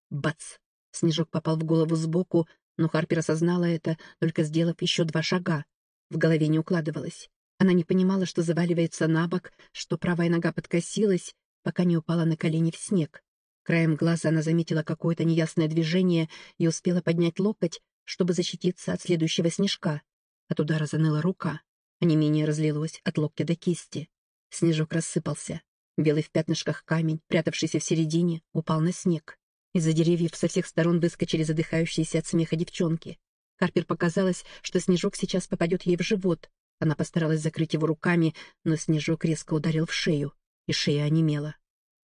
Бац! 0.09 0.57
Снежок 0.95 1.29
попал 1.29 1.57
в 1.57 1.65
голову 1.65 1.97
сбоку, 1.97 2.49
но 2.77 2.89
Харпер 2.89 3.19
осознала 3.19 3.65
это, 3.65 3.99
только 4.21 4.45
сделав 4.45 4.81
еще 4.81 5.03
два 5.03 5.23
шага. 5.23 5.65
В 6.09 6.19
голове 6.19 6.47
не 6.47 6.61
укладывалось. 6.61 7.29
Она 7.59 7.73
не 7.73 7.83
понимала, 7.83 8.27
что 8.27 8.43
заваливается 8.43 9.09
на 9.09 9.27
бок, 9.27 9.53
что 9.73 9.99
правая 9.99 10.29
нога 10.29 10.53
подкосилась, 10.53 11.35
пока 11.65 11.83
не 11.83 11.97
упала 11.97 12.25
на 12.25 12.37
колени 12.37 12.71
в 12.71 12.77
снег. 12.77 13.25
Краем 13.65 13.97
глаза 13.97 14.29
она 14.29 14.41
заметила 14.43 14.85
какое-то 14.85 15.25
неясное 15.25 15.67
движение 15.67 16.29
и 16.59 16.69
успела 16.69 17.01
поднять 17.01 17.41
локоть, 17.41 17.81
чтобы 18.05 18.33
защититься 18.33 18.93
от 18.93 19.03
следующего 19.03 19.51
снежка. 19.51 20.01
От 20.49 20.61
удара 20.61 20.87
заныла 20.87 21.21
рука, 21.23 21.61
а 22.01 22.05
не 22.05 22.15
менее 22.15 22.45
разлилось 22.45 23.01
от 23.03 23.19
локтя 23.19 23.45
до 23.45 23.57
кисти. 23.57 24.09
Снежок 24.51 24.93
рассыпался. 24.93 25.61
Белый 25.97 26.23
в 26.23 26.31
пятнышках 26.31 26.85
камень, 26.85 27.21
прятавшийся 27.27 27.81
в 27.81 27.85
середине, 27.85 28.43
упал 28.53 28.81
на 28.81 28.93
снег. 28.93 29.39
Из-за 29.75 29.93
деревьев 29.93 30.35
со 30.35 30.47
всех 30.47 30.67
сторон 30.67 31.01
выскочили 31.01 31.43
задыхающиеся 31.43 32.21
от 32.21 32.27
смеха 32.27 32.55
девчонки. 32.55 33.19
Карпер 33.57 33.85
показалось, 33.85 34.45
что 34.63 34.79
снежок 34.81 35.17
сейчас 35.17 35.49
попадет 35.49 35.83
ей 35.83 35.97
в 35.97 36.03
живот. 36.03 36.49
Она 36.79 36.95
постаралась 36.95 37.41
закрыть 37.41 37.75
его 37.75 37.87
руками, 37.87 38.35
но 38.63 38.77
снежок 38.77 39.25
резко 39.25 39.53
ударил 39.53 39.87
в 39.87 39.93
шею, 39.93 40.33
и 40.67 40.73
шея 40.73 41.05
онемела. 41.05 41.57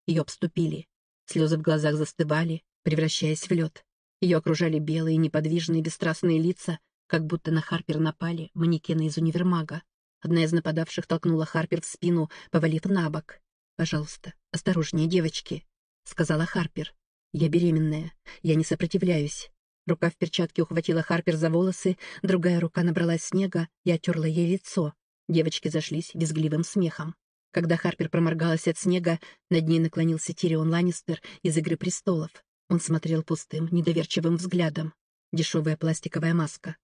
Ее 0.06 0.22
обступили. 0.22 0.88
Слезы 1.26 1.56
в 1.56 1.62
глазах 1.62 1.94
застывали, 1.94 2.62
превращаясь 2.82 3.48
в 3.48 3.52
лед. 3.52 3.84
Ее 4.20 4.38
окружали 4.38 4.80
белые, 4.80 5.16
неподвижные, 5.16 5.80
бесстрастные 5.80 6.40
лица, 6.40 6.80
как 7.06 7.24
будто 7.24 7.52
на 7.52 7.60
Харпер 7.60 8.00
напали 8.00 8.50
манекены 8.54 9.06
из 9.06 9.16
универмага. 9.16 9.82
Одна 10.20 10.42
из 10.42 10.52
нападавших 10.52 11.06
толкнула 11.06 11.46
Харпер 11.46 11.82
в 11.82 11.86
спину, 11.86 12.30
повалив 12.50 12.84
на 12.86 13.08
бок. 13.10 13.40
«Пожалуйста, 13.76 14.34
осторожнее, 14.50 15.06
девочки»,— 15.06 15.64
сказала 16.04 16.46
Харпер. 16.46 16.92
Я 17.32 17.48
беременная. 17.48 18.12
Я 18.42 18.54
не 18.54 18.64
сопротивляюсь. 18.64 19.50
Рука 19.86 20.10
в 20.10 20.16
перчатке 20.16 20.62
ухватила 20.62 21.02
Харпер 21.02 21.36
за 21.36 21.50
волосы, 21.50 21.96
другая 22.22 22.60
рука 22.60 22.82
набралась 22.82 23.24
снега 23.24 23.68
и 23.84 23.90
оттерла 23.90 24.26
ей 24.26 24.52
лицо. 24.52 24.94
Девочки 25.28 25.68
зашлись 25.68 26.10
визгливым 26.14 26.64
смехом. 26.64 27.14
Когда 27.52 27.76
Харпер 27.76 28.08
проморгалась 28.08 28.68
от 28.68 28.78
снега, 28.78 29.18
над 29.48 29.66
ней 29.66 29.80
наклонился 29.80 30.32
Тирион 30.32 30.70
Ланнистер 30.70 31.20
из 31.42 31.56
«Игры 31.56 31.76
престолов». 31.76 32.30
Он 32.68 32.80
смотрел 32.80 33.24
пустым, 33.24 33.68
недоверчивым 33.72 34.36
взглядом. 34.36 34.94
Дешевая 35.32 35.76
пластиковая 35.76 36.34
маска. 36.34 36.76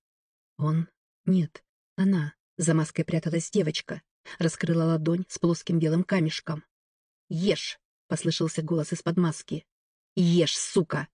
Он? 0.58 0.88
Нет. 1.24 1.62
Она. 1.96 2.34
За 2.56 2.74
маской 2.74 3.04
пряталась 3.04 3.50
девочка. 3.50 4.02
Раскрыла 4.38 4.84
ладонь 4.84 5.24
с 5.28 5.38
плоским 5.38 5.78
белым 5.78 6.02
камешком. 6.02 6.64
«Ешь!»— 7.28 7.78
послышался 8.08 8.62
голос 8.62 8.92
из-под 8.92 9.16
маски. 9.16 9.64
«Ешь, 10.16 10.56
сука!» 10.56 11.08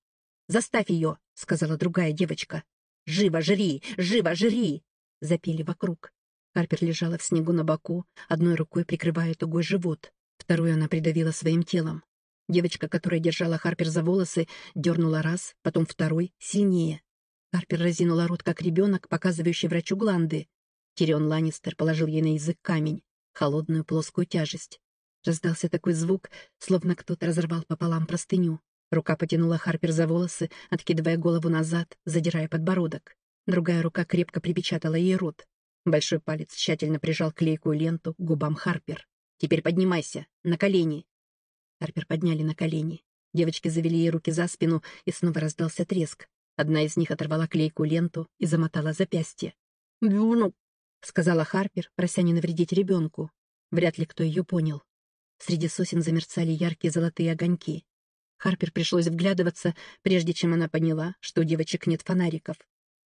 «Заставь 0.48 0.88
ее!»— 0.88 1.18
сказала 1.34 1.76
другая 1.76 2.12
девочка. 2.12 2.62
«Живо 3.04 3.42
жри! 3.42 3.82
Живо 3.96 4.34
жри!» 4.34 4.84
Запели 5.20 5.62
вокруг. 5.62 6.12
Харпер 6.54 6.78
лежала 6.84 7.18
в 7.18 7.22
снегу 7.22 7.52
на 7.52 7.64
боку, 7.64 8.06
одной 8.28 8.54
рукой 8.54 8.84
прикрывая 8.84 9.34
тугой 9.34 9.62
живот, 9.62 10.12
вторую 10.38 10.74
она 10.74 10.88
придавила 10.88 11.32
своим 11.32 11.62
телом. 11.62 12.04
Девочка, 12.48 12.88
которая 12.88 13.20
держала 13.20 13.58
Харпер 13.58 13.88
за 13.88 14.02
волосы, 14.04 14.46
дернула 14.74 15.22
раз, 15.22 15.54
потом 15.62 15.86
второй, 15.86 16.32
сильнее. 16.38 17.02
Харпер 17.52 17.80
разинула 17.80 18.28
рот, 18.28 18.42
как 18.42 18.62
ребенок, 18.62 19.08
показывающий 19.08 19.68
врачу 19.68 19.96
гланды. 19.96 20.48
Тирион 20.94 21.26
Ланнистер 21.26 21.74
положил 21.74 22.06
ей 22.06 22.22
на 22.22 22.34
язык 22.34 22.58
камень, 22.62 23.02
холодную 23.32 23.84
плоскую 23.84 24.26
тяжесть. 24.26 24.80
Раздался 25.24 25.68
такой 25.68 25.94
звук, 25.94 26.30
словно 26.58 26.94
кто-то 26.94 27.26
разорвал 27.26 27.62
пополам 27.62 28.06
простыню. 28.06 28.60
Рука 28.92 29.16
потянула 29.16 29.56
Харпер 29.56 29.90
за 29.90 30.06
волосы, 30.06 30.50
откидывая 30.68 31.16
голову 31.16 31.48
назад, 31.48 31.96
задирая 32.04 32.46
подбородок. 32.46 33.16
Другая 33.46 33.80
рука 33.80 34.04
крепко 34.04 34.38
припечатала 34.38 34.96
ей 34.96 35.16
рот. 35.16 35.46
Большой 35.86 36.20
палец 36.20 36.54
тщательно 36.54 37.00
прижал 37.00 37.32
клейкую 37.32 37.78
ленту 37.78 38.12
к 38.12 38.18
губам 38.18 38.54
Харпер. 38.54 39.08
«Теперь 39.38 39.62
поднимайся! 39.62 40.26
На 40.44 40.58
колени!» 40.58 41.06
Харпер 41.80 42.04
подняли 42.04 42.42
на 42.42 42.54
колени. 42.54 43.02
Девочки 43.32 43.68
завели 43.68 43.96
ей 43.96 44.10
руки 44.10 44.30
за 44.30 44.46
спину, 44.46 44.82
и 45.06 45.10
снова 45.10 45.40
раздался 45.40 45.86
треск. 45.86 46.28
Одна 46.56 46.82
из 46.82 46.98
них 46.98 47.10
оторвала 47.10 47.48
клейкую 47.48 47.88
ленту 47.88 48.28
и 48.38 48.44
замотала 48.44 48.92
запястье. 48.92 49.54
«Ну!»— 50.02 50.52
сказала 51.00 51.44
Харпер, 51.44 51.90
прося 51.96 52.20
не 52.20 52.34
навредить 52.34 52.74
ребенку. 52.74 53.30
Вряд 53.70 53.96
ли 53.96 54.04
кто 54.04 54.22
ее 54.22 54.44
понял. 54.44 54.82
Среди 55.38 55.68
сосен 55.68 56.02
замерцали 56.02 56.50
яркие 56.50 56.90
золотые 56.92 57.32
огоньки. 57.32 57.86
Харпер 58.42 58.72
пришлось 58.72 59.06
вглядываться, 59.06 59.76
прежде 60.02 60.32
чем 60.32 60.52
она 60.52 60.68
поняла, 60.68 61.14
что 61.20 61.42
у 61.42 61.44
девочек 61.44 61.86
нет 61.86 62.02
фонариков. 62.02 62.56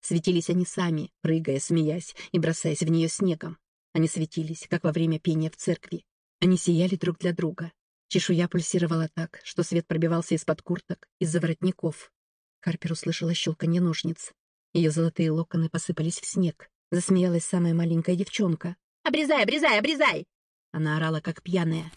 Светились 0.01 0.49
они 0.49 0.65
сами, 0.65 1.13
прыгая, 1.21 1.61
смеясь 1.61 2.17
и 2.33 2.39
бросаясь 2.39 2.81
в 2.81 2.89
нее 2.89 3.09
снегом. 3.09 3.59
Они 3.93 4.09
светились, 4.09 4.67
как 4.67 4.85
во 4.85 4.93
время 4.93 5.19
пения 5.19 5.51
в 5.51 5.57
церкви. 5.57 6.07
Они 6.41 6.57
сияли 6.57 6.97
друг 6.97 7.19
для 7.19 7.35
друга. 7.35 7.71
Чешуя 8.09 8.49
пульсировала 8.49 9.11
так, 9.13 9.41
что 9.45 9.63
свет 9.63 9.87
пробивался 9.87 10.35
из-под 10.37 10.63
курток, 10.63 11.07
из-за 11.21 11.39
воротников. 11.39 12.11
Харпер 12.63 12.93
услышала 12.93 13.35
щелканье 13.35 13.83
ножниц. 13.83 14.33
Ее 14.73 14.91
золотые 14.91 15.31
локоны 15.31 15.69
посыпались 15.69 16.19
в 16.19 16.25
снег. 16.25 16.71
Засмеялась 16.91 17.45
самая 17.45 17.75
маленькая 17.75 18.17
девчонка. 18.17 18.75
«Обрезай, 19.03 19.43
обрезай, 19.43 19.79
обрезай!» 19.79 20.25
Она 20.73 20.97
орала, 20.97 21.21
как 21.21 21.43
пьяная. 21.43 21.93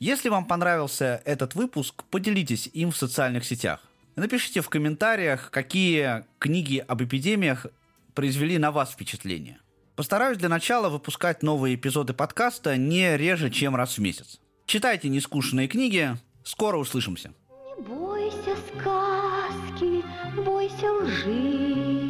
Если 0.00 0.30
вам 0.30 0.46
понравился 0.46 1.20
этот 1.26 1.54
выпуск, 1.54 2.04
поделитесь 2.04 2.70
им 2.72 2.90
в 2.90 2.96
социальных 2.96 3.44
сетях. 3.44 3.80
Напишите 4.16 4.62
в 4.62 4.70
комментариях, 4.70 5.50
какие 5.50 6.24
книги 6.38 6.78
об 6.78 7.02
эпидемиях 7.02 7.66
произвели 8.14 8.56
на 8.56 8.72
вас 8.72 8.92
впечатление. 8.92 9.58
Постараюсь 9.96 10.38
для 10.38 10.48
начала 10.48 10.88
выпускать 10.88 11.42
новые 11.42 11.74
эпизоды 11.74 12.14
подкаста 12.14 12.78
не 12.78 13.14
реже, 13.18 13.50
чем 13.50 13.76
раз 13.76 13.98
в 13.98 14.00
месяц. 14.00 14.40
Читайте 14.64 15.10
нескучные 15.10 15.68
книги. 15.68 16.16
Скоро 16.44 16.78
услышимся. 16.78 17.34
Не 17.50 17.82
бойся 17.82 18.56
сказки, 18.72 20.02
бойся 20.34 20.90
лжи. 20.92 22.00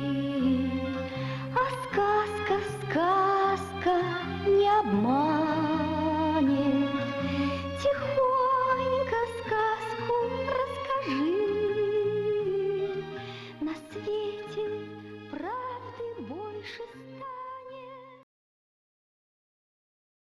А 1.57 1.65
сказка, 1.89 2.61
сказка 2.87 4.01
не 4.47 4.71
обман. 4.79 5.40